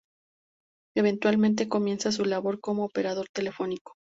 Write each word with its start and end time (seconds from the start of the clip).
Eventualmente, 0.95 1.69
comienza 1.69 2.11
su 2.11 2.25
labor 2.25 2.59
como 2.59 2.85
operador 2.85 3.27
telefónico. 3.31 3.93